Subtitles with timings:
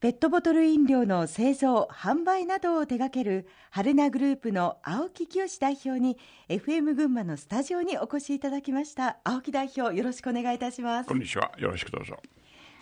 [0.00, 6.16] ペットボトル飲料の製造・販売などを手掛ける春名グループの青木清代表に
[6.48, 9.18] FM 群馬のスタジオにお越しいただきました。
[9.24, 11.06] 青木代表よろしくお願いいたします。
[11.06, 11.52] こんにちは。
[11.58, 12.16] よろしくどうぞ。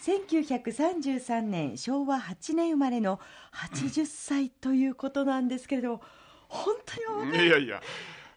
[0.00, 3.18] 1933年昭和8年生まれの
[3.52, 6.02] 80歳ということなんですけれども、
[6.46, 7.50] 本当にい。
[7.50, 7.82] やいや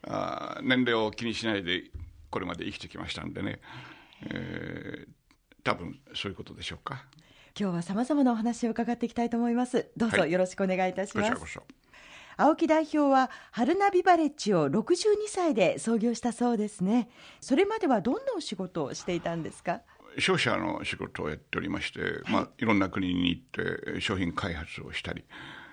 [0.07, 1.83] あ年齢を気にしないで
[2.31, 3.59] これまで生きてきましたんでね、
[4.25, 5.07] えー、
[5.63, 7.05] 多分そういうことでしょうか
[7.59, 9.89] 今日はさまざまなお話を伺っていきたいと思います。
[9.97, 11.39] どうぞよろしくお願いいたします、はい、
[12.37, 17.09] 青木代表は春ナビバレッジを62歳で創業したそうですね。
[17.41, 19.81] それまではどんなお仕事をしていたんですか？
[20.17, 22.11] 商社の仕事をやっておりまして、はい。
[22.29, 25.23] まあ、いろんな国に行って商品開発をしたり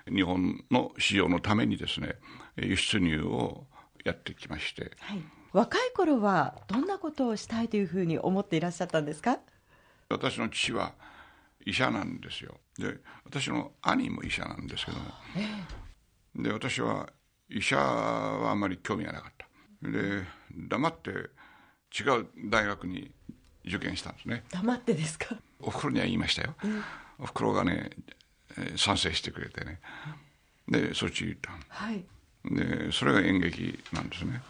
[0.07, 2.15] 日本の市場のためにですね
[2.57, 3.65] 輸出入を
[4.03, 5.21] やってきまして、はい、
[5.53, 9.39] 若い頃はどんなことをしたいというふうに思っていらっしゃったんですか？
[10.09, 10.93] 私の父は
[11.69, 12.57] 医者なんですよ。
[12.77, 15.05] で私の兄も医者なんですけども、
[15.37, 17.09] えー、で私は
[17.49, 19.47] 医者はあまり興味がなかった。
[19.89, 23.11] で黙って違う大学に
[23.65, 24.43] 受験したんですね。
[24.51, 25.35] 黙ってですか？
[25.61, 26.81] おふくろには言いましたよ、えー、
[27.19, 27.91] おふくろがね
[28.75, 29.79] 賛成してくれてね。
[30.67, 32.03] でそっち行ったはい。
[32.45, 34.41] でそれが演劇なんですね。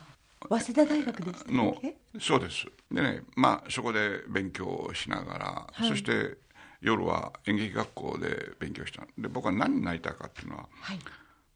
[0.50, 1.82] 早稲田大学ですの
[2.20, 2.66] そうです。
[2.92, 6.38] でねまあそこで勉強しながら、はい、そして
[6.82, 11.00] 夜は演劇学校で勉強したで僕は何になりたいかっていうのは、はい、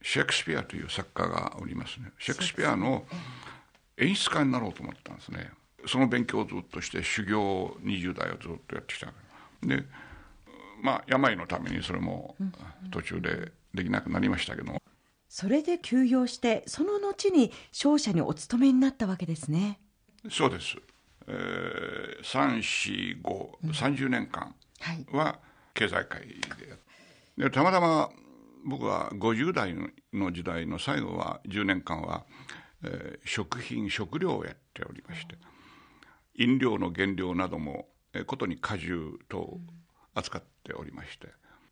[0.02, 2.12] シェイクスピアという作家がおりますね。
[2.20, 3.06] シェイクスピアの
[3.98, 5.52] 演出家になろうと思ったんですね。
[5.86, 9.08] その勉強をずっとして修行20代をずっとやってきた
[9.62, 9.84] で
[10.82, 12.36] まあ病のためにそれも
[12.92, 14.82] 途中でできなくなりましたけど
[15.28, 19.80] それで休養してその後に商社にお勤めになったわけですね。
[20.30, 20.78] そうです、
[21.28, 24.56] えー、34530年間
[25.12, 25.40] は
[25.74, 26.28] 経済界
[27.38, 28.10] で,、でたまたま
[28.66, 29.76] 僕は50代
[30.14, 32.26] の時代の最後は10年間は、
[32.84, 35.36] えー、食品食料をやっておりまして
[36.36, 39.60] 飲料の原料なども、えー、ことに果汁と
[40.16, 41.28] 扱っておりまして、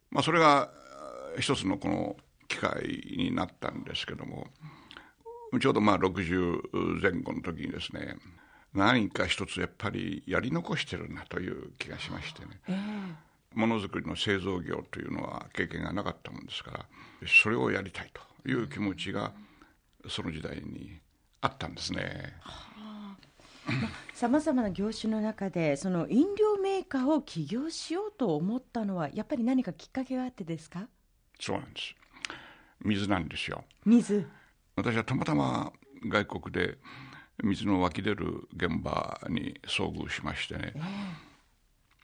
[0.09, 0.69] まあ、それが
[1.39, 2.17] 一つのこの
[2.47, 4.47] 機会になったんですけども
[5.59, 8.17] ちょうどまあ60前後の時にですね
[8.73, 13.15] 何か一つやっぱりやり残してるなという気がしましてね、えー、
[13.53, 16.85] ものづくりの製造業というのは経験がなかったもんですから
[17.27, 19.33] それをやりたいという気持ちが
[20.07, 20.99] その時代に
[21.41, 22.33] あったんですね。
[24.13, 30.87] さまざまな業種の中でその飲料メーカーを起業しようと思ったのはやっぱり何かきっかけがあってですか？
[31.39, 31.95] そうなんです。
[32.83, 33.63] 水なんですよ。
[33.85, 34.27] 水。
[34.75, 35.71] 私はたまたま
[36.07, 36.77] 外国で
[37.43, 40.79] 水の湧き出る現場に遭遇しましてね、え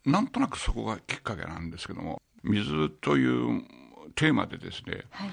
[0.08, 3.64] ー、なんとなくそこがきっかけなんですけども水という
[4.16, 5.30] テーマでですね、はい。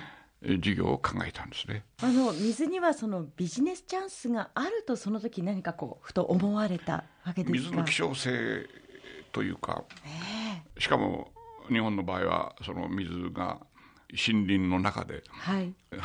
[0.61, 1.85] 事業を考えたんですね。
[2.03, 7.53] あの水にはそのビジネスチャンスがあるとその時何かこうふと思われたわけですか？
[7.53, 8.67] 水の希少性
[9.33, 11.33] というか、えー、しかも
[11.71, 13.59] 日本の場合はその水が
[14.11, 15.23] 森林の中で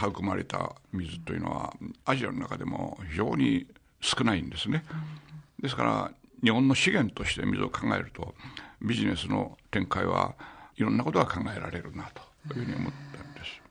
[0.02, 1.74] 育まれた水というのは、
[2.06, 3.68] アジアの中でも非常に
[4.02, 4.84] 少ないんですね。
[5.62, 6.12] ですから
[6.44, 8.34] 日本の資源として水を考えると
[8.82, 10.36] ビジネスの展開は
[10.78, 13.62] いろんなことが考えられるなというふうに思ったんです。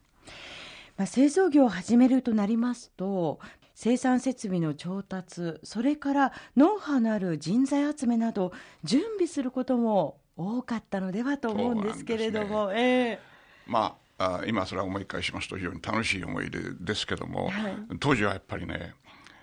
[0.97, 3.39] まあ、製造業を始めるとなりますと
[3.75, 8.53] 生産設備の調達それからノウハウのある人材集めなど
[8.83, 18.95] 準備することも多かったのではと思うんですけれども、ねえー、まあ今それは思い返しますと非常に楽しい思い出ですけども、はい、当時はやっぱりね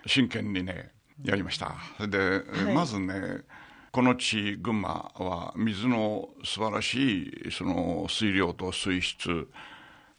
[0.06, 0.90] 真剣にね
[1.22, 1.74] やりました。
[2.06, 3.42] で、はい、まずね
[3.92, 9.48] この地群馬は水の素晴らしいその水量と水質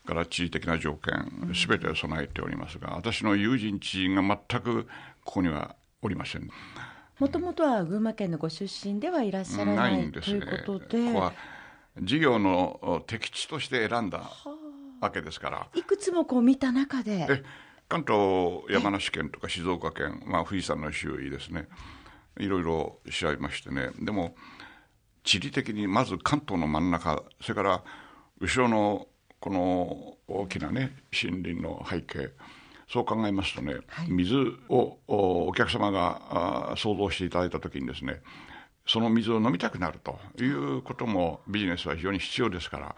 [0.05, 4.85] から地理的な条件全てを備えておりますが私の友人知人が全く
[5.23, 6.49] ここにはおりません。
[7.19, 11.33] もともとは群馬県のご出身ではいらっしゃらないんです、ね、ということでここは
[12.01, 14.21] 事業の適地として選んだ
[15.01, 15.67] わけですから。
[15.75, 17.43] いくつもこう見た中で
[17.89, 21.67] 関東山梨県とか静岡県、まあ、富士山の周囲ですね。
[22.39, 23.91] いろいろ調べましてね。
[23.99, 24.35] でも
[25.23, 27.83] 地理的にまず関東の真ん中それから
[28.39, 29.07] 後ろの
[29.39, 32.29] この大きなね森林の背景
[32.89, 34.35] そう考えますとね、はい、水
[34.69, 38.21] をお客様が想像していただいた時にですね
[38.87, 42.95] その水を飲みたくなるということもビジネスは非常に必要ですから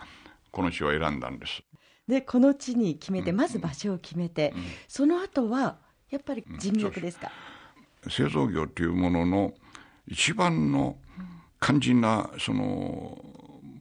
[0.52, 1.64] この地を選んだんです。
[2.10, 5.78] でこの地に決めて、まず場所を決めて、うん、その後は
[6.10, 7.32] やっぱり人脈ですか、
[8.04, 9.54] うん、製造業というものの
[10.08, 10.98] 一番の
[11.62, 13.24] 肝心なその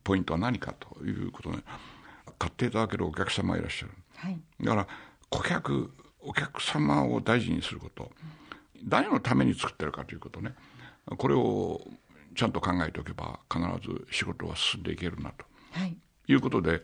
[0.05, 1.59] ポイントは何かということで
[2.39, 4.87] 買っていただけるお客様がいらっしゃる、はい、だから
[5.31, 5.91] 顧客
[6.21, 8.11] お客様を大事にすること、
[8.85, 10.55] 誰のために作ってるかということね。
[11.17, 11.81] これを
[12.37, 15.97] ちゃんと考えておけば必ず仕事は進んでいけるなと、はい、
[16.27, 16.83] いうことで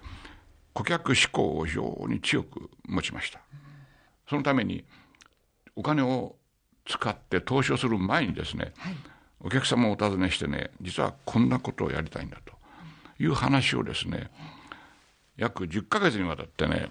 [0.74, 3.40] 顧客志向を非常に強く持ちました。
[4.28, 4.84] そのために
[5.76, 6.36] お金を
[6.86, 8.96] 使って投資をする前にですね、はい、
[9.40, 12.52] お客様をお尋ねしてね実はこんなことをやりたいんだと
[13.18, 14.30] いう話をですね
[15.36, 16.90] 約10ヶ月にわたってね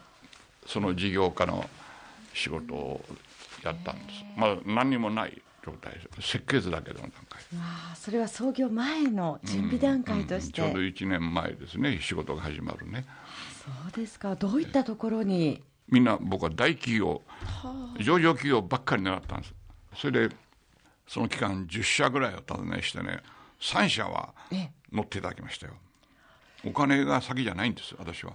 [0.66, 1.70] その事業家の
[2.34, 3.06] 仕事を
[3.64, 7.42] やったんですまあ何にもない状態設計図だけの段階。
[7.56, 12.00] あそれは創業前の準備段階として、うんうん、ちょうど1年前ですね。
[12.02, 13.06] 仕事が始まるね。
[13.64, 14.36] そうですか。
[14.36, 15.64] どういったところに？
[15.90, 17.22] みんな僕は大企業
[18.00, 19.54] 上場企業ばっかり狙ったんです。
[19.96, 20.36] それで
[21.08, 23.20] その期間10社ぐらいを訪ねしてね
[23.62, 24.34] 3社は
[24.92, 25.74] 乗っていただきましたよ。
[26.66, 28.34] お金が先じゃないんです私は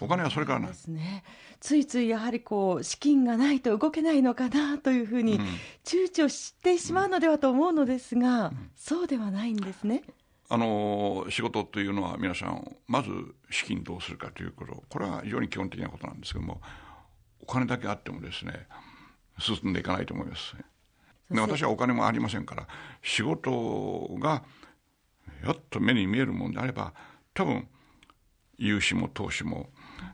[0.00, 1.22] お金はそれからですね。
[1.60, 5.38] ついついやはりこう資金がないと動けないのかなというふうに
[5.84, 10.02] 躊躇してしまうのではと思うのですが、うん、そうではないんですね。
[10.48, 13.10] あの仕事というのは皆さんまず
[13.50, 14.82] 資金どうするかということ。
[14.88, 16.60] これは非常に基本的なことなんですけども
[17.40, 18.66] お金だけあってもですね
[19.38, 20.54] 進んでいかないと思います。
[21.30, 22.66] で私はお金もありませんから
[23.02, 24.42] 仕事が
[25.44, 26.92] やっと目に見えるもんであれば
[27.34, 27.66] 多分
[28.62, 29.70] 融資も投資も、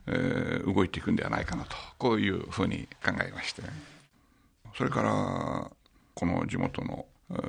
[0.06, 3.62] えー、動いていくんではないかなとこういうふうに考えまして。
[4.76, 5.70] それから
[6.14, 7.06] この地元の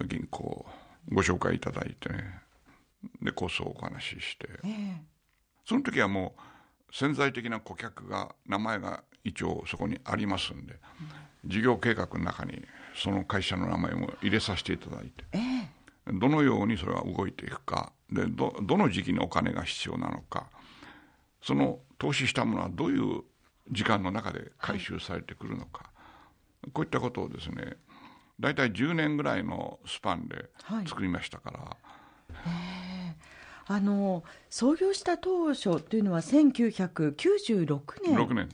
[0.07, 0.65] 銀行
[1.12, 2.41] ご紹介いただいてね
[3.21, 4.95] でこそお話しして、えー、
[5.65, 10.75] その時はもう潜在的な顧客が名前が一応そこにありますんで、
[11.44, 12.63] うん、事業計画の中に
[12.95, 20.47] その会社の名前も入れさせていただいて、えー、どのようにそれが動いていくかでどどの時期にお金が必要なのか
[21.41, 23.24] その投資したものはどういう
[23.71, 27.77] 時間の中で回収されてくるのか、はい、こういったことをですね
[28.39, 30.50] 大体10年ぐらいのスパンで
[30.88, 31.59] 作りましたから。
[31.59, 32.80] はい
[33.71, 37.81] あの創業した当初というのは1996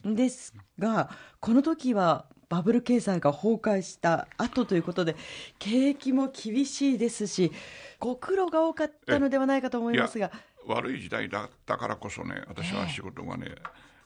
[0.03, 1.09] 年ですが
[1.39, 5.15] この時はバブル経済が崩壊した後ということで
[5.57, 7.53] 景気も厳しいですし
[7.97, 10.31] ご苦労が多かったのではないかと思いますが
[10.67, 13.47] 悪い時代だったからこそね私は仕事がね、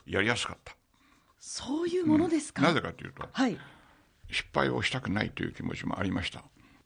[0.08, 0.76] えー、やりやすかった。
[1.40, 3.58] そういうものですか、うん、なぜかというと、はい、
[4.30, 6.44] 失敗をしたくないという気持ちもありました。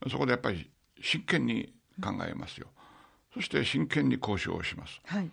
[0.10, 0.70] そこでやっぱり
[1.02, 2.68] 真剣に考えますよ、
[3.34, 5.30] そして真剣に交渉をします、はい、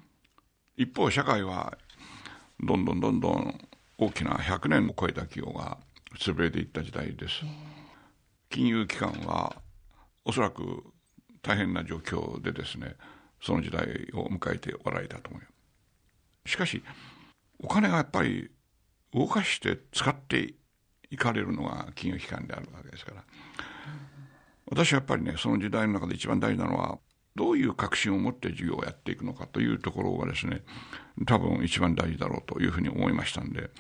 [0.77, 1.77] 一方社会は
[2.61, 5.79] どんどんどんどん大きな100年を超えた企業が
[6.19, 7.43] 潰れていった時代です。
[8.49, 9.55] 金融機関は
[10.25, 10.83] おそらく
[11.43, 12.97] 大変な状況でですね
[13.43, 13.85] その時代
[14.15, 16.83] を迎えておられたと思うしかし
[17.63, 18.51] お金がやっぱり
[19.13, 20.55] 動かして使って
[21.11, 23.25] いかれるのが金融機関であるわけですから。
[24.71, 26.99] 私はやっぱりねその時代の中で一番大事なのは
[27.35, 30.63] どういう確信を持って授業をやっていくのかというところがですね
[31.27, 33.71] 多分一番大事だろうというふうに思いましたんで、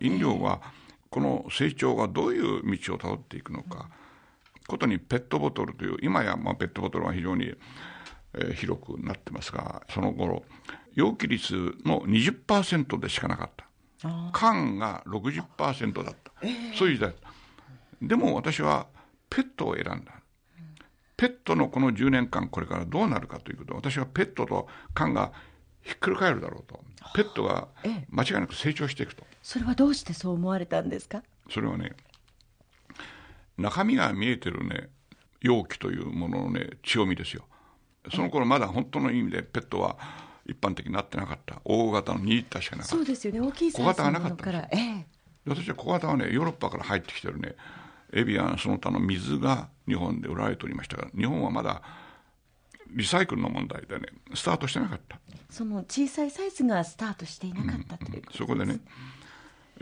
[0.00, 0.60] 飲料は
[1.10, 3.88] この成長がどういう道をたどっていくのか、
[4.66, 7.54] ことにペットボトルという今やまあペットボトルは非常に、
[8.34, 10.44] えー、広くなってますがその頃
[10.94, 11.54] 容器率
[11.84, 13.66] の20%でしかなかった。
[14.32, 17.14] 缶が60%だった、えー、そういう時代。
[18.00, 18.86] でも私は
[19.28, 20.14] ペットを選んだ。
[21.16, 23.74] ペットのこの10年間これからどうなるかということ。
[23.74, 25.32] 私はペットと缶が
[25.82, 26.82] ひっくり返るだろうと。
[27.14, 27.68] ペットが
[28.10, 31.22] 間違いなく成長していくと、それはどうしてそう思われたんですか？
[31.50, 31.92] それはね
[33.58, 34.88] 中身が見えてるね
[35.40, 37.44] 容器というもののね強みですよ
[38.12, 39.96] その頃まだ本当の意味でペットは
[40.46, 41.60] 一般的になってなかった。
[41.64, 42.96] 大型の2リッターしかなかった。
[42.96, 43.40] そうですよね。
[43.40, 45.06] 大きい小型がなかったええ、
[45.46, 47.54] 私は小型はねヨーロッパから入ってきてるね。
[48.12, 51.80] エビアンその他の水が日本で売られておりましたが日本はまだ
[52.88, 55.20] リサイクルの問題でねスタートしてなかった。
[55.48, 58.80] その小さいサイズがスタートしていなかったということそこでね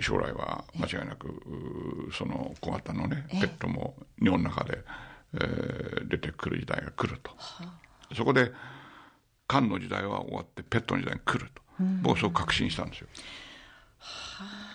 [0.00, 4.78] 将来は間違いなくその小型のねペットも日本の中で、
[5.34, 7.32] えー、出てくる時代が来ると、
[8.14, 8.52] そこで
[9.46, 11.62] 缶の時代は終わってペットの時代が来ると、
[12.02, 13.08] 僕はそう確信したんですよ、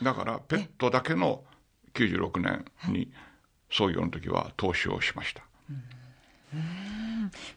[0.02, 1.44] だからペットだけの
[1.94, 3.12] 96年に
[3.70, 5.44] 創業の時は投資をしました。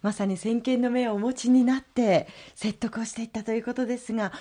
[0.00, 4.32] まさに先見の目をお持ちになって説得をしていったということですが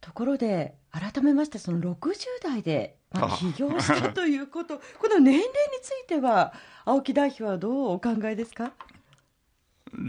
[0.00, 5.46] ところで改めましてその60代で、まあ、起業したということこの年齢に
[5.82, 6.54] ついては
[6.86, 8.72] 青木代表はどうお考えですか？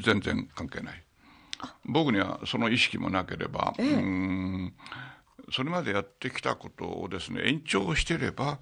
[0.03, 1.03] 全然関係ない。
[1.85, 4.73] 僕にはその意識もなければ、ええ、うん
[5.51, 8.59] それまでやってきたことをですね延長してれば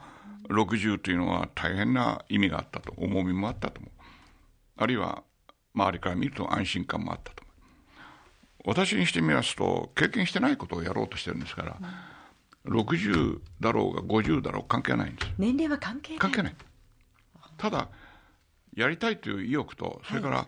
[0.49, 3.91] 60というのは大変な意味があったと重みもあったと思う。
[4.77, 5.23] あるいは
[5.75, 8.75] 周りから見ると安心感もあったと思う。
[8.75, 11.77] 私にしてみますと経験してないことをやろうとしてるんですから、
[12.65, 15.31] うん、60だろうが50だろう関係ないんです。
[15.37, 16.19] 年齢は関係ない。
[16.19, 16.55] 関係ない。
[17.57, 17.89] ただ
[18.75, 20.47] やりたいという意欲とそれから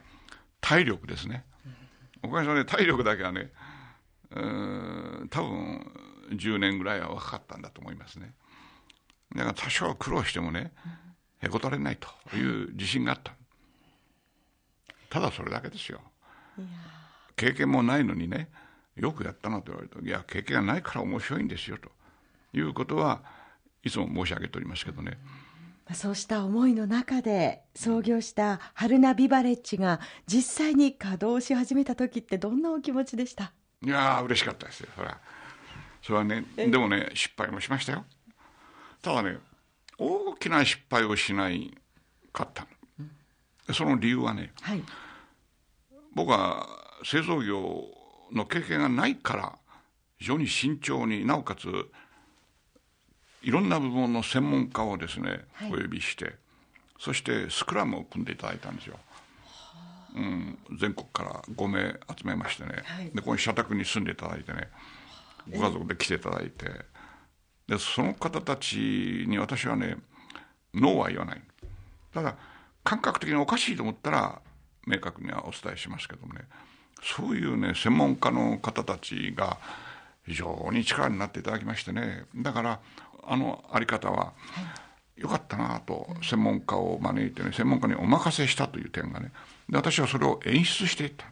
[0.63, 1.43] 体力ですね、
[2.23, 3.51] おかげさまで体力だけはね
[4.31, 5.91] うん多分
[6.31, 8.33] 10年ぐらいは若かったんだと思いますね。
[9.35, 10.71] だから多少苦労してもね
[11.41, 13.33] へこたれないという自信があった。
[15.09, 16.01] ただそれだけですよ。
[17.35, 18.49] 経験もないのにね
[18.95, 21.89] よくやったなと言われるといや経験がないから面白いんですよと
[22.57, 23.21] いうことは
[23.83, 25.17] いつも申し上げておりますけどね、
[25.91, 33.51] そうした思いの中で創業した春名ビバレッジが実際に稼働し始めた時ってどんなお気持ちでした？
[33.85, 35.19] いやー嬉しかったですよそれは。
[36.01, 38.05] それはねでもね失敗もしましたよ。
[39.01, 39.37] ただね
[39.97, 41.77] 大きな失敗をしない
[42.31, 42.65] かった
[43.73, 44.83] その理由はね、はい、
[46.15, 46.65] 僕は
[47.05, 47.83] 製造業
[48.31, 49.55] の経験がないから
[50.17, 51.67] 非常に慎重になおかつ
[53.43, 56.33] いろんな部門の専門家をですね、はい、お呼びして
[56.99, 58.97] そしてスクラムを組んでいただいたんですよ。
[60.15, 64.69] うん、全国から5名集めましてね、はい、でここに社宅に住んでいただいてね
[65.51, 66.65] ご家族で来ていただいて。
[67.67, 69.95] でその方たちに私はね
[70.73, 71.41] ノーは言わない。
[72.13, 72.35] ただ
[72.83, 74.41] 感覚的におかしいと思ったら
[74.85, 76.41] 明確にはお伝えしますけどもね。
[77.01, 79.57] そういうね専門家の方たちが
[80.25, 82.25] 非常に力になっていただきましてね。
[82.35, 82.79] だから
[83.27, 84.33] あのあり方は、
[85.15, 89.31] よかったなと専門家を招いてね専門家にお任せしたという点がね
[89.69, 91.27] で私はそれを演出していった。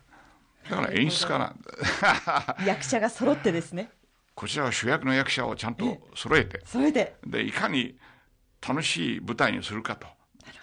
[0.69, 1.45] だから演出家な。
[1.45, 3.89] ん役者が揃ってですね。
[4.35, 6.61] こちらは主役の役者をちゃんと揃えて。
[6.65, 7.15] 揃えて。
[7.25, 7.97] でいかに
[8.65, 10.07] 楽しい舞台にするかと。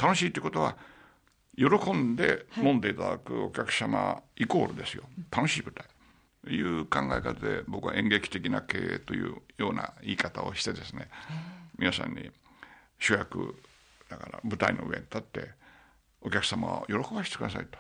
[0.00, 0.76] 楽しいということは
[1.56, 5.04] 喜んで飲んでいただくお客様イコールですよ。
[5.30, 5.85] 楽しい舞台
[6.49, 11.09] いう考え方で僕は演劇的な経営というような言い方をしてですね
[11.78, 12.31] 皆さんに
[12.99, 13.55] 主役
[14.09, 15.50] だから舞台の上に立って
[16.21, 17.78] お客様を喜ばせてくださいと。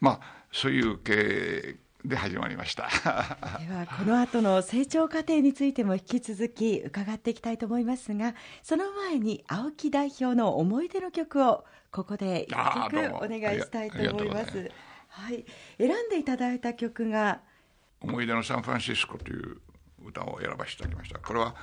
[0.00, 0.20] まあ
[0.52, 2.88] そういう経営で始まりました。
[3.58, 14.70] ではこの後の成長過程についても引き続き伺っていきたいと思いますがその前に青木代表の思い出の曲をここで一曲お願いしたいと思います。
[15.16, 15.44] はい、
[15.78, 17.40] 選んでいただいた曲が
[18.00, 19.60] 「思い出のサンフランシスコ」という
[20.04, 21.18] 歌を選ばせていただきました。
[21.18, 21.54] これは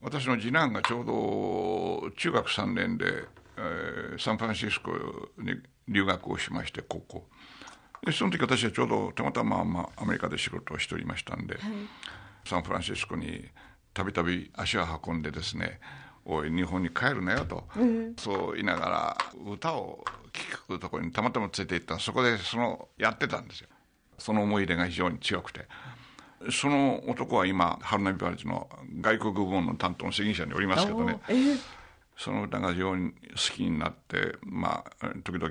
[0.00, 3.24] 私の次男がちょうど中学3年で、
[3.56, 4.92] えー、サンフランシスコ
[5.38, 7.28] に留学をしまして高校
[8.04, 11.62] でその時私はちょうどたまたま、まあ、アメリカで仕事をしておりましたんで、はい、
[12.44, 13.48] サンフランシスコに
[13.92, 15.80] たびたび足を運んでですね
[16.24, 19.18] おい日本に帰るなよと、うん、そう言いながら
[19.50, 20.04] 歌を
[20.38, 23.68] 聴くところにたまたま連れて行ったそこでそのやってたんですよ。
[24.18, 25.66] その思い出が非常に強くて。
[26.50, 28.68] その男は今春波バレッジの
[29.00, 31.58] 外国部門の担当の責任者におりますけどね、えー、
[32.16, 33.16] その歌が非常に好
[33.56, 35.50] きになってまあ時々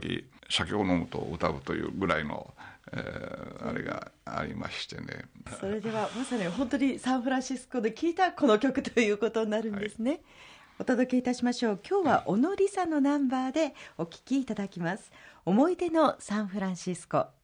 [0.49, 2.53] 酒を飲むと歌うというぐらいの
[2.93, 5.25] えー、あれがありましてね。
[5.59, 10.21] それではまさに本当にサンフランシスコで聴いたこの曲ということになるんですね、はい
[10.79, 11.79] お届けいたしましょう。
[11.89, 15.11] 今日は小野梨沙のナンバーでお聴きいただきます。
[15.43, 17.27] 思い出のサンフランシスコ。